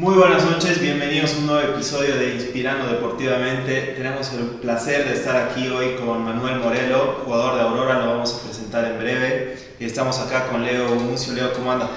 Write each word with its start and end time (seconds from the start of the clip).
Muy 0.00 0.14
buenas 0.14 0.50
noches, 0.50 0.80
bienvenidos 0.80 1.34
a 1.34 1.38
un 1.40 1.46
nuevo 1.46 1.74
episodio 1.74 2.16
de 2.16 2.34
Inspirando 2.34 2.90
Deportivamente. 2.90 3.92
Tenemos 3.98 4.32
el 4.32 4.46
placer 4.46 5.06
de 5.06 5.12
estar 5.12 5.36
aquí 5.36 5.68
hoy 5.68 5.96
con 5.96 6.24
Manuel 6.24 6.58
Morelo, 6.58 7.20
jugador 7.22 7.56
de 7.56 7.60
Aurora, 7.60 7.98
lo 7.98 8.12
vamos 8.12 8.34
a 8.34 8.46
presentar 8.46 8.86
en 8.86 8.98
breve. 8.98 9.58
Y 9.78 9.84
estamos 9.84 10.18
acá 10.18 10.46
con 10.46 10.64
Leo 10.64 10.94
Muncio. 10.94 11.34
Leo, 11.34 11.52
¿cómo 11.52 11.70
anda? 11.70 11.90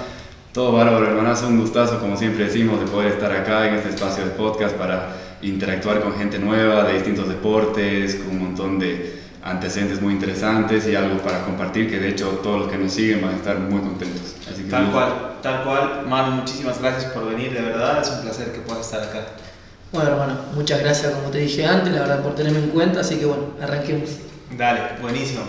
Todo 0.52 0.72
bárbaro, 0.72 1.06
hermanazo, 1.06 1.48
un 1.48 1.58
gustazo, 1.58 1.98
como 1.98 2.14
siempre 2.18 2.44
decimos, 2.44 2.78
de 2.78 2.88
poder 2.88 3.12
estar 3.12 3.32
acá 3.32 3.68
en 3.68 3.76
este 3.76 3.88
espacio 3.88 4.22
de 4.26 4.32
podcast 4.32 4.76
para 4.76 5.16
interactuar 5.40 6.02
con 6.02 6.14
gente 6.18 6.38
nueva 6.38 6.84
de 6.84 6.92
distintos 6.96 7.26
deportes, 7.26 8.16
con 8.16 8.32
un 8.32 8.38
montón 8.38 8.78
de 8.78 9.14
antecedentes 9.42 10.02
muy 10.02 10.12
interesantes 10.12 10.86
y 10.86 10.94
algo 10.94 11.16
para 11.22 11.42
compartir 11.46 11.88
que 11.88 11.98
de 11.98 12.10
hecho 12.10 12.40
todos 12.42 12.60
los 12.60 12.68
que 12.70 12.76
nos 12.76 12.92
siguen 12.92 13.22
van 13.22 13.32
a 13.32 13.36
estar 13.36 13.58
muy 13.58 13.80
contentos. 13.80 14.36
Tal 14.70 14.90
cual, 14.90 15.36
tal 15.42 15.64
cual. 15.64 16.06
Manu, 16.06 16.36
muchísimas 16.36 16.80
gracias 16.80 17.12
por 17.12 17.28
venir, 17.28 17.52
de 17.52 17.60
verdad, 17.60 18.00
es 18.00 18.10
un 18.10 18.22
placer 18.22 18.52
que 18.52 18.60
puedas 18.60 18.86
estar 18.86 19.02
acá. 19.02 19.26
Bueno, 19.92 20.10
hermano, 20.10 20.36
muchas 20.54 20.80
gracias 20.80 21.12
como 21.12 21.30
te 21.30 21.38
dije 21.38 21.64
antes, 21.64 21.92
la 21.92 22.00
verdad 22.00 22.22
por 22.22 22.34
tenerme 22.34 22.58
en 22.58 22.70
cuenta, 22.70 23.00
así 23.00 23.16
que 23.16 23.26
bueno, 23.26 23.44
arranquemos. 23.62 24.10
Dale, 24.56 25.00
buenísimo. 25.00 25.42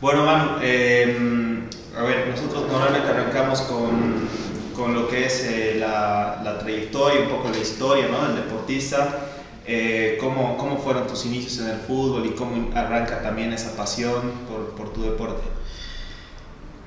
Bueno, 0.00 0.24
Manu, 0.24 0.50
em, 0.62 1.68
a 1.96 2.02
ver, 2.04 2.28
nosotros 2.28 2.70
normalmente 2.70 3.08
arrancamos 3.08 3.62
con, 3.62 4.28
con 4.76 4.94
lo 4.94 5.08
que 5.08 5.26
es 5.26 5.44
eh, 5.44 5.76
la, 5.80 6.40
la, 6.44 6.58
trayectoria, 6.58 7.22
un 7.22 7.28
poco 7.28 7.48
la 7.48 7.58
historia 7.58 8.06
¿no? 8.08 8.24
del 8.28 8.36
deportista. 8.36 9.26
Eh, 9.66 10.16
¿cómo, 10.20 10.56
¿Cómo 10.56 10.78
fueron 10.78 11.06
tus 11.08 11.26
inicios 11.26 11.58
en 11.58 11.70
el 11.70 11.80
fútbol 11.80 12.24
y 12.24 12.30
cómo 12.30 12.70
arranca 12.74 13.20
también 13.20 13.52
esa 13.52 13.76
pasión 13.76 14.32
por, 14.48 14.70
por 14.76 14.92
tu 14.92 15.02
deporte? 15.02 15.42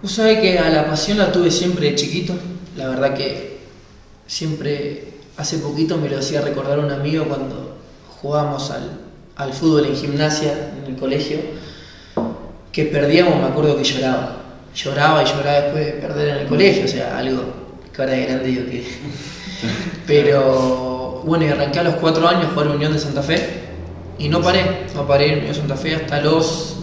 Vos 0.02 0.14
sabés 0.14 0.40
que 0.40 0.58
a 0.58 0.70
la 0.70 0.88
pasión 0.88 1.20
la 1.20 1.32
tuve 1.32 1.52
siempre 1.52 1.92
de 1.92 1.96
chiquito. 1.96 2.34
La 2.76 2.88
verdad 2.90 3.14
que 3.14 3.60
siempre, 4.26 5.10
hace 5.38 5.60
poquito 5.60 5.98
me 5.98 6.10
lo 6.10 6.18
hacía 6.18 6.42
recordar 6.42 6.80
un 6.80 6.90
amigo 6.90 7.26
cuando 7.26 7.78
jugábamos 8.20 8.72
al, 8.72 9.00
al 9.36 9.54
fútbol 9.54 9.86
en 9.86 9.96
gimnasia 9.96 10.72
en 10.80 10.94
el 10.94 11.00
colegio, 11.00 11.38
que 12.72 12.86
perdíamos, 12.86 13.36
me 13.36 13.46
acuerdo 13.46 13.78
que 13.78 13.84
lloraba. 13.84 14.38
Lloraba 14.74 15.22
y 15.22 15.26
lloraba 15.26 15.62
después 15.62 15.86
de 15.86 15.92
perder 15.94 16.30
en 16.30 16.38
el 16.38 16.48
colegio, 16.48 16.86
o 16.86 16.88
sea, 16.88 17.18
algo 17.18 17.44
que 17.94 18.02
ahora 18.02 18.14
de 18.14 18.26
grande 18.26 18.48
digo 18.48 18.66
que... 18.66 18.88
Pero 20.08 21.22
bueno, 21.26 21.46
y 21.46 21.50
arranqué 21.50 21.80
a 21.80 21.84
los 21.84 21.96
cuatro 21.96 22.28
años 22.28 22.48
jugar 22.54 22.70
Unión 22.70 22.94
de 22.94 23.00
Santa 23.00 23.22
Fe 23.22 23.38
y 24.18 24.30
no 24.30 24.42
paré, 24.42 24.88
no 24.96 25.06
paré 25.06 25.28
en 25.28 25.40
Unión 25.40 25.54
de 25.54 25.60
Santa 25.60 25.76
Fe 25.76 25.96
hasta 25.96 26.22
los 26.22 26.78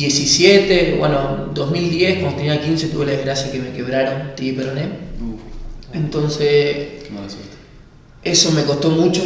17, 0.00 0.96
bueno, 0.98 1.50
2010, 1.52 2.20
cuando 2.20 2.38
tenía 2.38 2.60
15 2.60 2.88
tuve 2.88 3.06
la 3.06 3.12
desgracia 3.12 3.52
que 3.52 3.58
me 3.58 3.70
quebraron, 3.72 4.34
te 4.34 4.52
peroné. 4.54 4.88
Entonces, 5.92 7.04
eso 8.22 8.52
me 8.52 8.64
costó 8.64 8.90
mucho, 8.90 9.22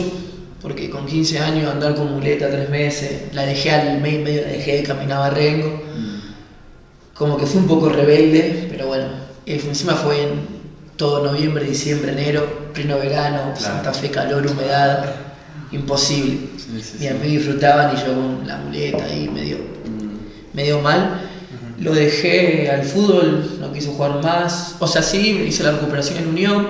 porque 0.60 0.90
con 0.90 1.06
15 1.06 1.38
años 1.38 1.70
andar 1.70 1.94
con 1.94 2.12
muleta 2.12 2.50
tres 2.50 2.68
meses, 2.70 3.32
la 3.32 3.42
dejé 3.42 3.70
al 3.70 4.00
mes 4.00 4.20
medio, 4.20 4.42
la 4.42 4.48
dejé, 4.48 4.82
caminaba 4.82 5.30
rengo. 5.30 5.68
Mm. 5.68 7.14
Como 7.14 7.36
que 7.36 7.46
fue 7.46 7.60
un 7.60 7.68
poco 7.68 7.88
rebelde, 7.90 8.66
pero 8.68 8.88
bueno, 8.88 9.06
encima 9.46 9.94
fue 9.94 10.22
en 10.22 10.54
todo 10.96 11.24
noviembre, 11.24 11.64
diciembre, 11.64 12.12
enero, 12.12 12.70
pleno 12.72 12.98
verano, 12.98 13.54
Santa 13.56 13.92
Fe, 13.92 14.10
calor, 14.10 14.44
humedad, 14.44 15.14
imposible. 15.70 16.48
y 16.98 17.06
a 17.06 17.14
mí 17.14 17.28
disfrutaban 17.28 17.96
y 17.96 18.00
yo 18.00 18.14
con 18.14 18.46
la 18.46 18.56
muleta 18.56 19.04
ahí 19.04 19.28
medio. 19.28 19.58
Medio 20.54 20.80
mal. 20.80 21.20
Lo 21.78 21.92
dejé 21.92 22.70
al 22.70 22.84
fútbol, 22.84 23.58
no 23.60 23.72
quiso 23.72 23.92
jugar 23.92 24.22
más. 24.22 24.76
O 24.78 24.86
sea, 24.86 25.02
sí, 25.02 25.44
hice 25.46 25.62
la 25.64 25.72
recuperación 25.72 26.18
en 26.18 26.28
Unión. 26.28 26.68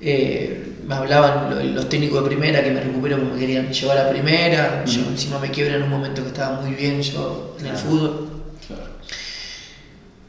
Eh, 0.00 0.74
me 0.86 0.94
hablaban 0.94 1.74
los 1.74 1.88
técnicos 1.88 2.22
de 2.22 2.28
primera 2.28 2.62
que 2.62 2.70
me 2.70 2.80
recupero 2.80 3.18
porque 3.18 3.34
me 3.34 3.40
querían 3.40 3.72
llevar 3.72 3.98
a 3.98 4.08
primera. 4.08 4.84
Yo 4.84 5.00
encima 5.02 5.38
me 5.38 5.50
quiebra 5.50 5.76
en 5.76 5.82
un 5.82 5.90
momento 5.90 6.22
que 6.22 6.28
estaba 6.28 6.60
muy 6.60 6.74
bien 6.74 7.02
yo 7.02 7.56
en 7.60 7.66
el 7.66 7.76
fútbol. 7.76 8.28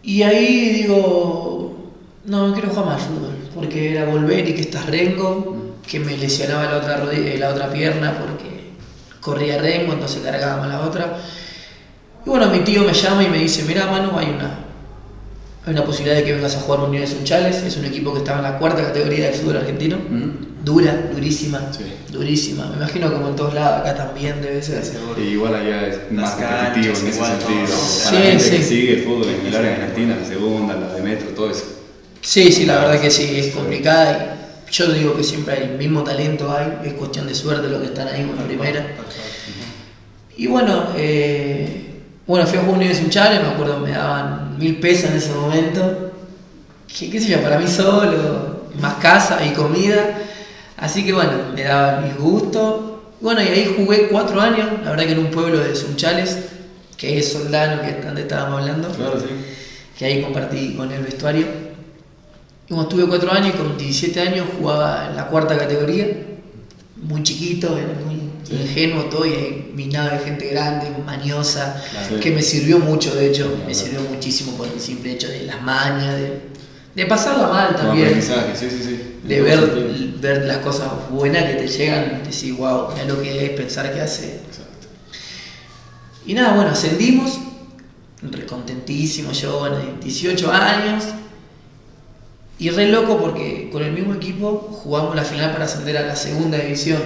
Y 0.01 0.23
ahí 0.23 0.69
digo, 0.69 1.91
no, 2.23 2.47
no 2.47 2.53
quiero 2.53 2.69
jugar 2.69 2.85
más 2.85 3.01
fútbol, 3.01 3.35
porque 3.53 3.91
era 3.91 4.05
volver 4.05 4.47
y 4.47 4.53
que 4.53 4.61
estás 4.61 4.85
rengo, 4.85 5.75
que 5.85 5.99
me 5.99 6.17
lesionaba 6.17 6.63
la 6.63 6.77
otra, 6.77 6.97
rodilla, 6.97 7.37
la 7.37 7.49
otra 7.49 7.69
pierna 7.69 8.17
porque 8.17 8.71
corría 9.19 9.57
rengo, 9.57 9.93
entonces 9.93 10.21
cargaba 10.23 10.61
más 10.61 10.69
la 10.69 10.79
otra. 10.79 11.17
Y 12.27 12.29
bueno, 12.29 12.49
mi 12.49 12.59
tío 12.59 12.83
me 12.83 12.91
llama 12.91 13.23
y 13.23 13.29
me 13.29 13.38
dice, 13.38 13.63
mira 13.63 13.88
Manu, 13.88 14.19
hay 14.19 14.31
una, 14.31 14.59
hay 15.65 15.71
una 15.71 15.85
posibilidad 15.85 16.17
de 16.17 16.25
que 16.25 16.33
vengas 16.33 16.57
a 16.57 16.59
jugar 16.59 16.81
Unión 16.81 17.01
de 17.01 17.07
Sunchales, 17.07 17.63
es 17.63 17.77
un 17.77 17.85
equipo 17.85 18.11
que 18.11 18.19
estaba 18.19 18.39
en 18.39 18.43
la 18.43 18.59
cuarta 18.59 18.83
categoría 18.83 19.27
del 19.27 19.33
fútbol 19.33 19.55
argentino, 19.55 19.95
dura, 20.61 21.07
durísima, 21.13 21.71
durísima, 22.11 22.65
me 22.65 22.75
imagino 22.75 23.13
como 23.13 23.29
en 23.29 23.35
todos 23.38 23.53
lados, 23.53 23.79
acá 23.79 23.95
también 23.95 24.41
debe 24.41 24.61
ser. 24.61 24.83
igual 25.25 25.55
allá 25.55 25.88
es 25.88 26.11
más 26.11 26.31
competitivo 26.31 26.97
en 26.97 27.07
ese 27.07 27.23
sentido. 27.23 27.67
Sí, 27.77 28.57
sí. 28.57 28.61
sigue 28.61 28.94
el 28.95 29.03
fútbol 29.05 29.27
en 29.29 29.47
el 29.47 29.55
área 29.55 29.75
argentina, 29.75 30.17
la 30.19 30.27
segunda, 30.27 30.75
la 30.75 30.94
de 30.95 31.01
metro, 31.01 31.29
todo 31.29 31.49
eso. 31.49 31.63
Sí, 32.19 32.51
sí, 32.51 32.65
la 32.65 32.79
verdad 32.79 32.99
que 32.99 33.09
sí, 33.09 33.39
es 33.39 33.55
complicada. 33.55 34.35
Y 34.69 34.73
yo 34.73 34.91
digo 34.91 35.15
que 35.15 35.23
siempre 35.23 35.53
hay 35.53 35.63
el 35.63 35.77
mismo 35.77 36.03
talento, 36.03 36.51
hay, 36.51 36.89
es 36.89 36.94
cuestión 36.95 37.25
de 37.25 37.33
suerte 37.33 37.69
lo 37.69 37.79
que 37.79 37.85
están 37.85 38.09
ahí 38.09 38.25
con 38.25 38.35
la 38.35 38.44
primera. 38.44 38.85
Y 40.35 40.47
bueno, 40.47 40.89
eh, 40.97 41.86
bueno, 42.27 42.45
fui 42.45 42.59
a 42.59 42.61
jugar 42.61 42.79
un 42.81 42.95
Sunchales, 42.95 43.41
me 43.41 43.47
acuerdo, 43.47 43.79
me 43.79 43.91
daban 43.91 44.57
mil 44.59 44.79
pesos 44.79 45.11
en 45.11 45.17
ese 45.17 45.33
momento. 45.33 46.11
¿Qué, 46.88 47.09
qué 47.09 47.21
sé 47.21 47.29
yo, 47.29 47.41
para 47.41 47.57
mí 47.57 47.67
solo, 47.67 48.67
más 48.81 48.95
casa 48.95 49.45
y 49.45 49.51
comida. 49.51 50.19
Así 50.75 51.05
que 51.05 51.13
bueno, 51.13 51.31
me 51.55 51.63
daban 51.63 52.03
mis 52.03 52.17
gustos. 52.17 52.81
Bueno, 53.21 53.41
y 53.41 53.47
ahí 53.47 53.73
jugué 53.77 54.09
cuatro 54.09 54.41
años, 54.41 54.67
la 54.83 54.91
verdad 54.91 55.05
que 55.05 55.13
en 55.13 55.19
un 55.19 55.31
pueblo 55.31 55.59
de 55.59 55.75
Sunchales, 55.75 56.38
que 56.97 57.17
es 57.17 57.31
Soldano, 57.31 57.81
que 57.81 57.91
es 57.91 58.05
donde 58.05 58.21
estábamos 58.21 58.61
hablando. 58.61 58.89
Claro, 58.89 59.19
sí. 59.19 59.27
Que 59.97 60.05
ahí 60.05 60.21
compartí 60.21 60.75
con 60.75 60.91
el 60.91 61.03
vestuario. 61.03 61.47
Como 62.67 62.83
estuve 62.83 63.07
cuatro 63.07 63.31
años 63.31 63.55
y 63.55 63.57
con 63.57 63.77
17 63.77 64.19
años 64.19 64.47
jugaba 64.59 65.07
en 65.09 65.15
la 65.15 65.27
cuarta 65.27 65.57
categoría, 65.57 66.07
muy 66.97 67.23
chiquito, 67.23 67.77
era 67.77 67.94
muy 68.05 68.26
ingenuo 68.51 69.05
todo 69.05 69.25
y 69.25 69.33
ahí 69.33 69.71
minaba 69.75 70.09
de 70.11 70.19
gente 70.19 70.47
grande, 70.47 70.87
mañosa, 71.05 71.83
que 72.21 72.31
me 72.31 72.41
sirvió 72.41 72.79
mucho, 72.79 73.13
de 73.15 73.27
hecho, 73.29 73.57
me 73.65 73.73
sirvió 73.73 74.01
muchísimo 74.01 74.53
por 74.53 74.67
el 74.67 74.79
simple 74.79 75.13
hecho 75.13 75.27
de 75.27 75.43
las 75.43 75.61
mañas, 75.61 76.15
de, 76.15 76.41
de 76.95 77.05
pasarla 77.05 77.47
mal 77.47 77.75
también. 77.75 78.19
de 79.23 79.41
ver, 79.41 79.59
ver 80.19 80.45
las 80.45 80.57
cosas 80.57 80.89
buenas 81.11 81.43
que 81.43 81.53
te 81.55 81.67
llegan, 81.67 82.23
decir, 82.23 82.53
wow, 82.53 82.89
mira 82.93 83.05
lo 83.05 83.21
que 83.21 83.45
es 83.45 83.51
pensar 83.51 83.93
que 83.93 84.01
hace. 84.01 84.39
Y 86.25 86.33
nada, 86.33 86.55
bueno, 86.55 86.71
ascendimos, 86.71 87.39
recontentísimo 88.21 89.31
yo, 89.31 89.59
bueno, 89.59 89.77
18 90.03 90.51
años, 90.51 91.05
y 92.59 92.69
re 92.72 92.88
loco 92.88 93.19
porque 93.19 93.69
con 93.72 93.84
el 93.84 93.91
mismo 93.91 94.16
equipo 94.16 94.79
jugamos 94.84 95.16
la 95.16 95.23
final 95.23 95.51
para 95.51 95.66
ascender 95.66 95.97
a 95.97 96.07
la 96.07 96.16
segunda 96.16 96.57
división, 96.57 97.00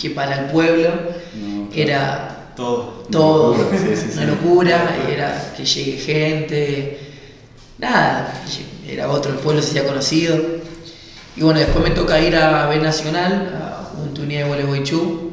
que 0.00 0.10
para 0.10 0.40
el 0.40 0.46
pueblo 0.46 0.90
era 1.74 2.52
todo, 2.54 3.06
todo. 3.10 3.56
Una 4.12 4.26
locura, 4.26 4.96
era 5.10 5.54
que 5.56 5.64
llegue 5.64 5.98
gente, 5.98 6.98
nada, 7.78 8.42
era 8.86 9.10
otro, 9.10 9.32
el 9.32 9.38
pueblo 9.38 9.62
se 9.62 9.70
hacía 9.70 9.86
conocido. 9.86 10.38
Y 11.36 11.42
bueno, 11.42 11.60
después 11.60 11.82
me 11.82 11.94
toca 11.94 12.20
ir 12.20 12.36
a 12.36 12.66
B 12.66 12.78
Nacional, 12.78 13.58
a 13.58 13.84
Juntunía 13.96 14.40
de 14.40 14.44
Gualeguaychú. 14.44 15.32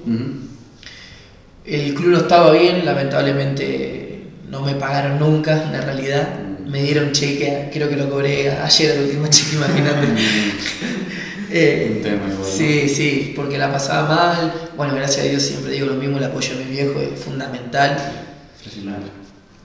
El 1.66 1.94
club 1.94 2.12
no 2.12 2.18
estaba 2.20 2.52
bien, 2.52 2.86
lamentablemente 2.86 4.30
no 4.48 4.62
me 4.62 4.76
pagaron 4.76 5.20
nunca, 5.20 5.62
en 5.64 5.74
la 5.74 5.82
realidad 5.82 6.47
me 6.68 6.84
dieron 6.84 7.12
cheque, 7.12 7.70
creo 7.72 7.90
que 7.90 7.96
lo 7.96 8.10
cobré 8.10 8.52
ayer 8.52 8.98
el 8.98 9.06
último 9.06 9.28
cheque, 9.28 9.56
imagínate. 9.56 10.08
eh, 11.50 12.20
sí, 12.44 12.90
sí, 12.90 13.34
porque 13.36 13.58
la 13.58 13.72
pasaba 13.72 14.08
mal. 14.08 14.70
Bueno, 14.76 14.96
gracias 14.96 15.26
a 15.26 15.30
Dios 15.30 15.44
siempre 15.44 15.72
digo 15.72 15.88
lo 15.88 15.96
mismo, 15.96 16.18
el 16.18 16.26
apoyo 16.26 16.58
de 16.58 16.66
mi 16.66 16.72
viejo 16.72 17.00
es 17.00 17.20
fundamental. 17.20 17.98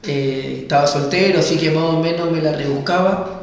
Eh, 0.05 0.61
estaba 0.63 0.87
soltero, 0.87 1.41
así 1.41 1.57
que 1.57 1.71
más 1.71 1.85
o 1.85 2.01
menos 2.01 2.31
me 2.31 2.41
la 2.41 2.53
rebuscaba. 2.53 3.43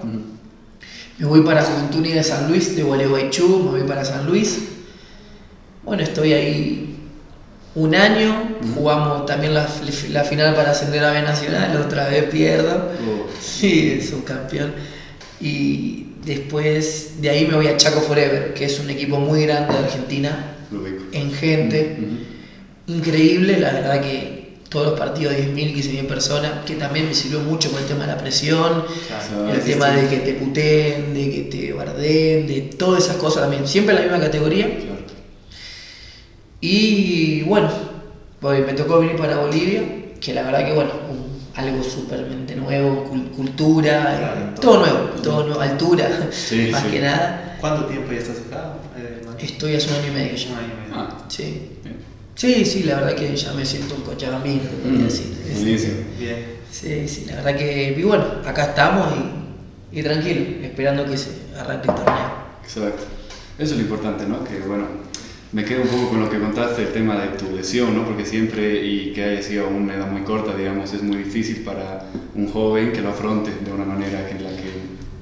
Me 1.17 1.25
voy 1.25 1.41
para 1.41 1.63
Juventud 1.63 2.01
de 2.01 2.23
San 2.23 2.49
Luis, 2.49 2.75
de 2.75 2.83
Gualeguaychú, 2.83 3.63
me 3.63 3.79
voy 3.79 3.87
para 3.87 4.05
San 4.05 4.25
Luis. 4.25 4.69
Bueno, 5.83 6.03
estoy 6.03 6.33
ahí 6.33 6.88
un 7.75 7.95
año, 7.95 8.57
jugamos 8.75 9.25
también 9.25 9.53
la, 9.53 9.65
final 9.67 10.55
para 10.55 10.71
ascender 10.71 11.03
a 11.03 11.11
B 11.11 11.21
Nacional, 11.21 11.77
otra 11.77 12.09
vez 12.09 12.25
pierdo. 12.25 12.75
Oh. 12.75 13.27
Sí, 13.39 13.97
es 13.99 14.11
un 14.11 14.21
campeón. 14.21 14.73
Y 15.39 16.07
después 16.25 17.21
de 17.21 17.29
ahí 17.29 17.45
me 17.45 17.55
voy 17.55 17.67
a 17.67 17.77
Chaco 17.77 18.01
Forever, 18.01 18.53
que 18.53 18.65
es 18.65 18.79
un 18.79 18.89
equipo 18.89 19.19
muy 19.19 19.45
grande 19.45 19.73
de 19.73 19.79
Argentina, 19.79 20.55
en 21.11 21.31
gente. 21.31 21.97
Increíble, 22.87 23.59
la 23.59 23.71
verdad 23.71 24.01
que 24.01 24.39
todos 24.69 24.87
los 24.87 24.99
partidos 24.99 25.33
10.000, 25.33 25.75
15.000 25.75 26.07
personas, 26.07 26.51
que 26.65 26.75
también 26.75 27.07
me 27.07 27.13
sirvió 27.13 27.39
mucho 27.39 27.71
con 27.71 27.81
el 27.81 27.87
tema 27.87 28.01
de 28.01 28.07
la 28.07 28.17
presión, 28.17 28.85
Claro. 29.07 29.53
el 29.53 29.61
tema 29.61 29.89
de 29.89 30.07
que 30.07 30.17
te 30.17 30.33
puteen, 30.33 31.13
de 31.13 31.31
que 31.31 31.41
te 31.51 31.73
barden, 31.73 32.47
de 32.47 32.69
todas 32.77 33.03
esas 33.03 33.17
cosas 33.17 33.43
también, 33.43 33.67
siempre 33.67 33.95
en 33.95 34.01
la 34.01 34.07
misma 34.07 34.25
categoría. 34.25 34.65
Claro. 34.65 34.98
Y 36.61 37.41
bueno, 37.43 37.69
pues 38.39 38.65
me 38.65 38.73
tocó 38.73 38.99
venir 38.99 39.15
para 39.15 39.37
Bolivia, 39.37 39.81
que 40.19 40.33
la 40.33 40.43
verdad 40.43 40.65
que 40.65 40.73
bueno, 40.73 40.91
un- 41.09 41.29
algo 41.55 41.83
supermente 41.83 42.55
nuevo, 42.55 43.09
cul- 43.11 43.31
cultura, 43.31 44.17
Claro, 44.17 44.39
eh, 44.39 44.43
todo. 44.55 44.61
todo 44.61 44.79
nuevo, 44.79 44.99
todo 45.21 45.43
nuevo, 45.45 45.61
altura, 45.61 46.27
Sí, 46.31 46.67
más 46.71 46.83
sí. 46.83 46.89
que 46.91 47.01
nada. 47.01 47.57
¿Cuánto 47.59 47.85
tiempo 47.85 48.11
ya 48.11 48.17
estás 48.19 48.37
acá? 48.47 48.73
Eh? 48.97 49.21
Estoy 49.39 49.75
hace 49.75 49.89
un 49.89 49.95
año 49.95 50.07
y 50.07 50.11
medio 50.11 50.35
ya. 50.35 50.49
Un 50.51 50.57
año 50.57 50.67
y 50.67 50.89
medio. 50.89 50.93
Ah, 51.01 51.17
Sí. 51.27 51.69
bien. 51.83 51.97
Sí, 52.35 52.63
sí, 52.65 52.83
la 52.83 52.95
verdad 52.95 53.15
que 53.15 53.35
ya 53.35 53.51
me 53.53 53.65
siento 53.65 53.95
un 53.95 54.01
cochabamino, 54.01 54.63
podría 54.81 54.99
Mm, 54.99 55.03
decir. 55.03 55.37
Es- 55.49 55.55
Buenísimo. 55.61 55.93
Bien. 56.17 56.45
Sí, 56.71 57.07
sí, 57.07 57.25
la 57.27 57.35
verdad 57.37 57.55
que, 57.57 57.95
y 57.97 58.03
bueno, 58.03 58.23
acá 58.45 58.65
estamos 58.65 59.09
y, 59.91 59.99
y 59.99 60.03
tranquilo, 60.03 60.41
esperando 60.63 61.03
que 61.05 61.17
se 61.17 61.29
arranque 61.57 61.89
el 61.89 61.95
torneo. 61.95 62.31
Exacto. 62.63 63.03
Eso 63.57 63.71
es 63.73 63.77
lo 63.77 63.81
importante, 63.81 64.25
¿no? 64.25 64.41
Que 64.45 64.59
bueno, 64.59 64.85
me 65.51 65.65
quedo 65.65 65.81
un 65.81 65.87
poco 65.87 66.09
con 66.09 66.19
lo 66.21 66.29
que 66.29 66.39
contaste, 66.39 66.83
el 66.83 66.93
tema 66.93 67.15
de 67.15 67.29
tu 67.29 67.55
lesión, 67.55 67.95
¿no? 67.95 68.05
Porque 68.05 68.25
siempre, 68.25 68.85
y 68.85 69.13
que 69.13 69.23
haya 69.23 69.41
sido 69.41 69.67
una 69.67 69.95
edad 69.95 70.11
muy 70.11 70.21
corta, 70.21 70.55
digamos, 70.55 70.93
es 70.93 71.01
muy 71.01 71.17
difícil 71.17 71.63
para 71.63 72.05
un 72.35 72.51
joven 72.51 72.91
que 72.91 73.01
lo 73.01 73.09
afronte 73.09 73.51
de 73.65 73.71
una 73.71 73.85
manera 73.85 74.29
en 74.29 74.43
la 74.43 74.49
que, 74.51 74.69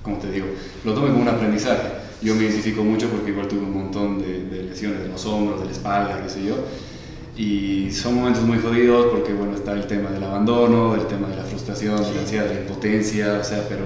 como 0.04 0.18
te 0.18 0.30
digo, 0.30 0.48
lo 0.84 0.94
tome 0.94 1.10
como 1.10 1.22
un 1.22 1.30
aprendizaje. 1.30 1.88
Yo 2.22 2.36
me 2.36 2.44
identifico 2.44 2.84
mucho 2.84 3.10
porque 3.10 3.32
igual 3.32 3.48
tuve 3.48 3.62
un 3.62 3.74
montón 3.74 4.20
de, 4.20 4.44
de 4.46 4.64
lesiones 4.64 5.00
de 5.00 5.08
los 5.08 5.26
hombros, 5.26 5.62
de 5.62 5.68
la 5.68 5.72
espalda, 5.72 6.22
qué 6.22 6.30
sé 6.30 6.44
yo. 6.44 6.56
Y 7.38 7.92
son 7.92 8.16
momentos 8.16 8.44
muy 8.44 8.58
jodidos 8.58 9.06
porque, 9.12 9.32
bueno, 9.32 9.56
está 9.56 9.74
el 9.74 9.88
tema 9.88 10.10
del 10.10 10.24
abandono, 10.24 10.96
el 10.96 11.06
tema 11.06 11.30
de 11.30 11.38
la 11.38 11.44
frustración, 11.44 12.04
de 12.04 12.16
la 12.16 12.22
ansiedad, 12.22 12.46
de 12.46 12.56
la 12.56 12.62
impotencia, 12.62 13.38
o 13.40 13.44
sea, 13.44 13.64
pero 13.70 13.86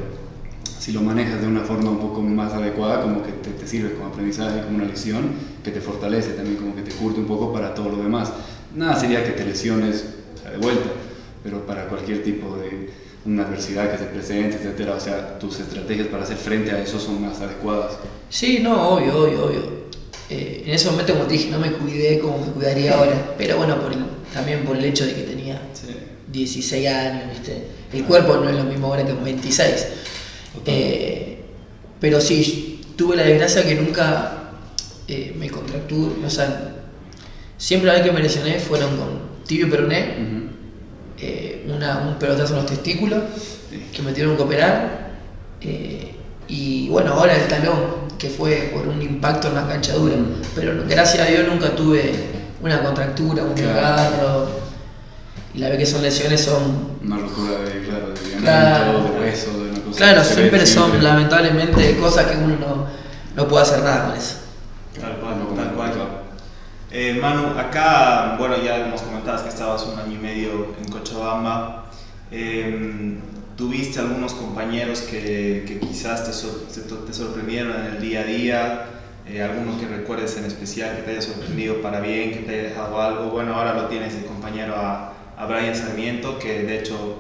si 0.80 0.94
lo 0.94 1.02
manejas 1.02 1.42
de 1.42 1.48
una 1.48 1.62
forma 1.62 1.92
un 1.92 2.00
poco 2.00 2.22
más 2.22 2.54
adecuada, 2.54 3.02
como 3.02 3.22
que 3.22 3.32
te, 3.34 3.52
te 3.52 3.68
sirve 3.68 3.94
como 3.94 4.08
aprendizaje, 4.08 4.64
como 4.64 4.78
una 4.78 4.86
lección, 4.86 5.26
que 5.64 5.72
te 5.72 5.82
fortalece 5.82 6.32
también, 6.32 6.58
como 6.58 6.76
que 6.76 6.82
te 6.82 6.92
curte 6.92 7.20
un 7.20 7.28
poco 7.28 7.52
para 7.54 7.74
todo 7.74 7.90
lo 7.90 7.98
demás. 7.98 8.32
Nada 8.76 9.00
sería 9.00 9.24
que 9.24 9.32
te 9.32 9.46
lesiones 9.46 10.04
o 10.36 10.42
sea, 10.42 10.52
de 10.52 10.58
vuelta, 10.58 10.90
pero 11.44 11.66
para 11.66 11.86
cualquier 11.88 12.24
tipo 12.24 12.56
de 12.58 12.90
una 13.26 13.44
adversidad 13.44 13.92
que 13.92 13.98
se 14.00 14.06
presente, 14.06 14.56
etcétera, 14.58 14.96
o 14.96 15.00
sea, 15.00 15.38
tus 15.38 15.60
estrategias 15.60 16.08
para 16.08 16.24
hacer 16.24 16.38
frente 16.38 16.72
a 16.72 16.82
eso 16.82 17.00
son 17.00 17.22
más 17.22 17.40
adecuadas. 17.40 17.94
Sí, 18.30 18.60
no, 18.62 18.96
obvio, 18.96 19.20
obvio, 19.24 19.46
obvio. 19.46 19.82
Eh, 20.30 20.64
en 20.66 20.74
ese 20.74 20.90
momento, 20.90 21.14
como 21.14 21.26
te 21.26 21.34
dije, 21.34 21.52
no 21.52 21.60
me 21.60 21.72
cuidé 21.74 22.20
como 22.20 22.38
me 22.40 22.52
cuidaría 22.54 22.98
ahora, 22.98 23.36
pero 23.38 23.58
bueno, 23.58 23.80
por 23.80 23.92
el- 23.92 24.06
también 24.34 24.64
por 24.64 24.78
el 24.78 24.86
hecho 24.86 25.06
de 25.06 25.14
que 25.14 25.22
tenía 25.24 25.62
16 26.32 26.88
años, 26.88 27.24
¿viste? 27.30 27.64
El 27.94 28.06
cuerpo 28.06 28.38
no 28.38 28.50
es 28.50 28.56
lo 28.56 28.64
mismo 28.64 28.88
ahora 28.88 29.06
que 29.06 29.14
con 29.14 29.24
26. 29.26 29.88
Eh, 30.66 31.38
pero 32.00 32.20
sí, 32.22 32.82
tuve 32.96 33.16
la 33.18 33.24
desgracia 33.24 33.64
que 33.64 33.76
nunca 33.76 34.41
eh, 35.12 35.36
me 35.38 35.50
contracturé, 35.50 36.26
o 36.26 36.30
sea, 36.30 36.72
siempre 37.58 37.88
la 37.88 37.94
vez 37.96 38.04
que 38.04 38.12
me 38.14 38.22
lesioné 38.22 38.60
fueron 38.60 38.96
con 38.96 39.10
tibio 39.46 39.70
peroné, 39.70 40.16
eh, 41.20 41.66
una, 41.68 42.00
un 42.00 42.16
pelotazo 42.16 42.54
en 42.54 42.60
los 42.62 42.66
testículos, 42.68 43.20
Sí. 43.70 43.86
que 43.94 44.02
me 44.02 44.12
tuvieron 44.12 44.36
que 44.38 44.44
operar, 44.44 45.12
eh, 45.62 46.16
y 46.48 46.88
bueno, 46.90 47.14
ahora 47.14 47.36
el 47.36 47.48
talón, 47.48 48.10
que 48.18 48.30
fue 48.30 48.70
por 48.74 48.88
un 48.88 49.02
impacto 49.02 49.48
en 49.50 49.56
la 49.56 49.68
cancha 49.68 49.94
dura, 49.96 50.16
Mm. 50.16 50.42
pero 50.56 50.74
gracias 50.88 51.28
a 51.28 51.30
Dios 51.30 51.46
nunca 51.48 51.76
tuve 51.76 52.14
una 52.62 52.82
contractura, 52.84 53.44
un 53.44 53.56
desgarro, 53.56 54.50
y 55.54 55.60
la 55.60 55.70
vez 55.70 55.78
que 55.80 55.86
son 55.86 56.02
lesiones 56.04 56.40
son 56.42 56.92
Una 57.04 57.18
rotura 57.18 57.60
de, 57.62 57.82
claro, 57.86 58.08
de 58.10 58.22
ligamento, 58.22 58.42
Claro. 58.44 59.04
de 59.04 59.20
hueso, 59.20 59.52
de 59.64 59.70
una 59.72 59.80
cosa 59.82 59.98
Claro, 59.98 60.20
ve 60.22 60.26
siempre 60.26 60.66
son 60.66 60.84
siempre. 60.90 61.02
lamentablemente 61.02 61.98
cosas 61.98 62.26
que 62.28 62.38
uno 62.38 62.56
no, 62.58 62.88
no 63.36 63.48
puede 63.50 63.64
hacer 63.64 63.80
nada 63.84 64.08
con 64.08 64.18
eso. 64.18 64.36
Tal 65.00 65.18
cual, 65.18 65.34
Algo 65.36 65.54
tal 65.56 65.74
cual. 65.74 65.92
Eh, 66.92 67.18
Manu, 67.22 67.58
acá, 67.58 68.36
bueno, 68.38 68.56
ya 68.62 68.78
hemos 68.86 69.02
comentado 69.02 69.42
que 69.44 69.50
estabas 69.50 69.84
un 69.86 69.98
año 69.98 70.14
y 70.14 70.18
medio 70.18 70.76
en 70.84 70.92
Cochabamba. 70.92 71.90
Eh, 72.32 73.18
¿Tuviste 73.56 74.00
algunos 74.00 74.34
compañeros 74.34 75.02
que, 75.02 75.64
que 75.68 75.80
quizás 75.80 76.26
te, 76.26 76.32
te, 76.82 77.14
sorprendieron 77.14 77.74
en 77.76 77.86
el 77.96 78.02
día 78.02 78.22
a 78.22 78.24
día? 78.24 78.86
Eh, 79.28 79.42
¿Alguno 79.42 79.80
que 79.80 79.86
recuerdes 79.88 80.36
en 80.38 80.46
especial 80.46 80.96
que 80.96 81.04
te 81.04 81.12
haya 81.12 81.22
sorprendido 81.22 81.82
para 81.82 82.02
bien, 82.02 82.32
que 82.32 82.40
te 82.40 82.54
haya 82.60 82.70
dejado 82.70 83.00
algo? 83.02 83.30
Bueno, 83.30 83.54
ahora 83.56 83.74
lo 83.74 83.86
tienes 83.86 84.16
de 84.20 84.26
compañero 84.26 84.76
a, 84.76 85.14
a 85.38 85.46
Brian 85.46 85.76
Sarmiento, 85.76 86.40
que 86.40 86.64
de 86.64 86.80
hecho 86.80 87.20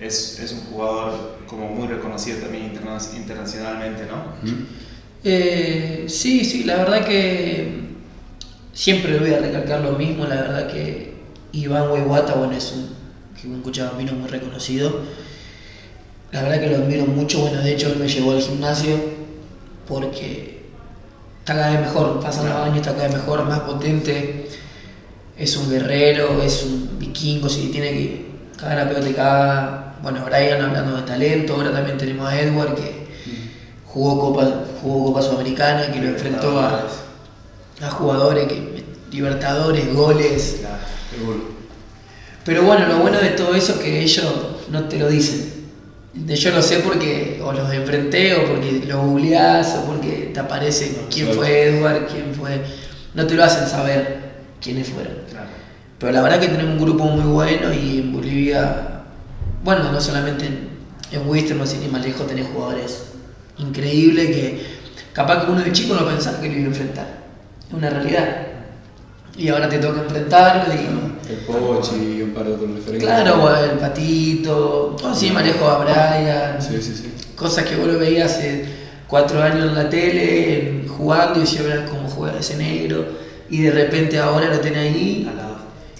es, 0.00 0.38
es 0.40 0.52
un 0.52 0.60
jugador 0.64 1.38
como 1.46 1.68
muy 1.68 1.86
reconocido 1.88 2.38
también 2.38 2.64
interna- 2.64 2.98
internacionalmente, 3.16 4.02
¿no? 4.06 4.48
Ujú. 4.48 4.64
Eh, 5.24 6.04
sí, 6.08 6.44
sí, 6.44 6.64
la 6.64 6.76
verdad 6.76 7.04
que 7.04 7.68
siempre 8.72 9.18
voy 9.18 9.34
a 9.34 9.40
recalcar 9.40 9.80
lo 9.80 9.92
mismo, 9.92 10.24
la 10.24 10.36
verdad 10.36 10.72
que 10.72 11.14
Iván 11.52 11.90
Huehuata, 11.90 12.34
bueno, 12.34 12.54
es 12.54 12.72
un, 12.72 13.52
un 13.52 13.62
cochabambino 13.62 14.12
muy 14.12 14.28
reconocido. 14.28 15.00
La 16.30 16.42
verdad 16.42 16.60
que 16.60 16.70
lo 16.70 16.76
admiro 16.76 17.06
mucho, 17.06 17.40
bueno, 17.40 17.60
de 17.62 17.72
hecho 17.72 17.88
él 17.88 17.96
me 17.98 18.08
llevó 18.08 18.32
al 18.32 18.42
gimnasio 18.42 18.96
porque 19.88 20.60
está 21.40 21.54
cada 21.54 21.70
vez 21.70 21.80
mejor, 21.80 22.20
pasan 22.20 22.50
los 22.50 22.56
años, 22.56 22.76
está 22.76 22.92
cada 22.94 23.08
vez 23.08 23.16
mejor, 23.16 23.44
más 23.44 23.60
potente, 23.60 24.46
es 25.38 25.56
un 25.56 25.70
guerrero, 25.70 26.42
es 26.42 26.64
un 26.64 26.98
vikingo, 26.98 27.48
si 27.48 27.68
tiene 27.68 27.90
que 27.90 28.26
cagar 28.58 28.80
a 28.80 28.88
pelota 28.88 29.08
y 29.08 29.14
caga. 29.14 29.84
Bueno, 30.02 30.24
Brian 30.24 30.62
hablando 30.62 30.96
de 30.96 31.02
talento, 31.02 31.54
ahora 31.54 31.72
también 31.72 31.96
tenemos 31.96 32.28
a 32.28 32.40
Edward 32.40 32.74
que 32.74 33.08
jugó 33.86 34.20
Copa, 34.20 34.64
jugó 34.82 35.06
Copa 35.06 35.22
Sudamericana, 35.22 35.92
que 35.92 36.00
lo 36.00 36.08
enfrentó 36.08 36.58
a, 36.60 36.86
a 37.80 37.90
jugadores 37.90 38.46
que 38.46 38.84
libertadores, 39.10 39.94
goles. 39.94 40.60
Pero 42.44 42.62
bueno, 42.62 42.86
lo 42.86 42.98
bueno 42.98 43.18
de 43.18 43.30
todo 43.30 43.54
eso 43.54 43.74
es 43.74 43.78
que 43.78 44.02
ellos 44.02 44.34
no 44.70 44.84
te 44.84 44.98
lo 44.98 45.08
dicen. 45.08 45.58
Yo 46.14 46.50
lo 46.50 46.62
sé 46.62 46.78
porque 46.78 47.40
o 47.44 47.52
los 47.52 47.72
enfrenté 47.72 48.34
o 48.34 48.46
porque 48.46 48.84
lo 48.86 49.02
googleás 49.02 49.76
o 49.76 49.84
porque 49.84 50.30
te 50.32 50.40
aparece 50.40 50.98
quién 51.12 51.28
fue 51.28 51.68
Edward, 51.68 52.06
quién 52.06 52.34
fue. 52.34 52.62
No 53.14 53.26
te 53.26 53.34
lo 53.34 53.44
hacen 53.44 53.68
saber 53.68 54.20
quiénes 54.60 54.88
fueron. 54.88 55.12
Pero 55.98 56.12
la 56.12 56.22
verdad 56.22 56.40
que 56.40 56.48
tenemos 56.48 56.74
un 56.74 56.84
grupo 56.84 57.04
muy 57.04 57.24
bueno 57.24 57.72
y 57.72 57.98
en 57.98 58.12
Bolivia, 58.12 59.02
bueno, 59.64 59.90
no 59.90 60.00
solamente 60.00 60.46
en, 60.46 60.68
en 61.10 61.28
Wisterman, 61.28 61.66
sino 61.66 61.90
más 61.90 62.04
lejos 62.04 62.26
tenés 62.26 62.46
jugadores 62.52 63.17
increíbles 63.58 64.26
que 64.28 64.66
capaz 65.12 65.44
que 65.44 65.52
uno 65.52 65.60
de 65.62 65.72
chico 65.72 65.94
no 65.94 66.06
pensaba 66.06 66.40
que 66.40 66.48
lo 66.48 66.54
iba 66.54 66.64
a 66.64 66.68
enfrentar. 66.68 67.06
Es 67.68 67.74
una 67.74 67.90
realidad. 67.90 68.36
Y 69.36 69.48
ahora 69.48 69.68
te 69.68 69.78
toca 69.78 70.02
enfrentarlo 70.02 70.74
y... 70.74 71.08
El 71.30 71.36
Pochi 71.40 72.16
y 72.18 72.22
un 72.22 72.30
par 72.30 72.44
de 72.44 72.54
otros 72.54 72.70
referentes. 72.74 73.06
Claro, 73.06 73.54
el 73.64 73.70
patito, 73.78 74.96
o 75.02 75.08
así 75.08 75.30
más 75.30 75.44
lejos 75.44 75.62
a 75.62 75.78
Brian, 75.78 76.56
Sí, 76.62 76.80
sí, 76.80 76.94
sí. 76.96 77.12
cosas 77.36 77.64
que 77.66 77.76
vos 77.76 77.86
lo 77.86 77.98
veías 77.98 78.32
hace 78.32 78.64
cuatro 79.06 79.42
años 79.42 79.66
en 79.66 79.74
la 79.74 79.90
tele, 79.90 80.84
jugando 80.88 81.40
y 81.40 81.58
"Mirá 81.62 81.84
cómo 81.86 82.08
juega 82.08 82.38
ese 82.40 82.56
negro, 82.56 83.04
y 83.50 83.60
de 83.62 83.70
repente 83.70 84.18
ahora 84.18 84.48
lo 84.48 84.58
tenés 84.60 84.78
ahí 84.90 85.28